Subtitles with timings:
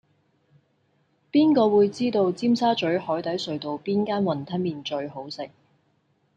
[1.31, 5.51] 邊個會知道尖沙咀海底隧道邊間雲吞麵最好食